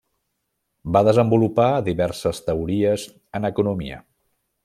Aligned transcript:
Va 0.95 1.03
desenvolupar 1.07 1.67
diverses 1.89 2.41
teories 2.49 3.05
en 3.41 3.47
economia. 3.53 4.01